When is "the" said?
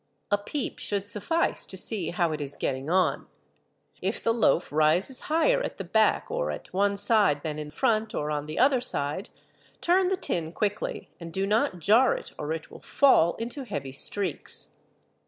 4.23-4.33, 5.77-5.83, 8.47-8.57, 10.07-10.17